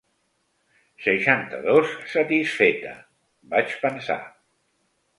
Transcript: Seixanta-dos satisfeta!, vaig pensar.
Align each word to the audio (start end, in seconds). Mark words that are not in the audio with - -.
Seixanta-dos 1.07 1.93
satisfeta!, 2.15 2.97
vaig 3.55 3.81
pensar. 3.87 4.21